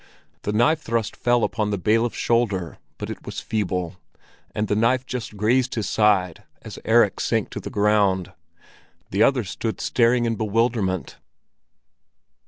The 0.41 0.51
knife 0.51 0.81
thrust 0.81 1.15
fell 1.15 1.43
upon 1.43 1.69
the 1.69 1.77
bailiff's 1.77 2.17
shoulder, 2.17 2.79
but 2.97 3.11
it 3.11 3.23
was 3.23 3.39
feeble, 3.39 3.97
and 4.49 4.67
the 4.67 4.75
knife 4.75 5.05
just 5.05 5.37
grazed 5.37 5.75
his 5.75 5.87
side 5.87 6.41
as 6.63 6.79
Erik 6.85 7.19
sank 7.19 7.51
to 7.51 7.59
the 7.59 7.69
ground. 7.69 8.33
The 9.11 9.21
others 9.21 9.51
stood 9.51 9.79
staring 9.79 10.25
in 10.25 10.37
bewilderment. 10.37 11.17